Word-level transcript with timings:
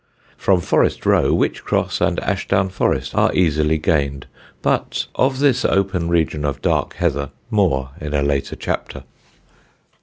From 0.35 0.61
Forest 0.61 1.05
Row, 1.05 1.31
Wych 1.31 1.63
Cross 1.63 2.01
and 2.01 2.19
Ashdown 2.21 2.69
Forest 2.69 3.13
are 3.13 3.31
easily 3.35 3.77
gained; 3.77 4.25
but 4.63 5.05
of 5.13 5.37
this 5.37 5.63
open 5.63 6.09
region 6.09 6.43
of 6.43 6.59
dark 6.59 6.95
heather 6.95 7.29
more 7.51 7.91
in 8.01 8.15
a 8.15 8.23
later 8.23 8.55
chapter. 8.55 9.03